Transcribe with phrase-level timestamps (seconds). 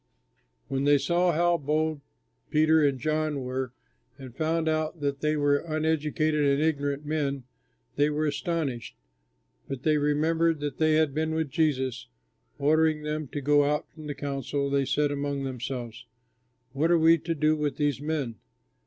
[0.67, 2.01] When they saw how bold
[2.49, 3.71] Peter and John were
[4.17, 7.43] and found out that they were uneducated and ignorant men,
[7.97, 8.95] they were astonished
[9.67, 12.07] but they remembered that they had been with Jesus.
[12.57, 16.07] Ordering them to go out from the council, they said among themselves,
[16.73, 18.37] "What are we to do with these men?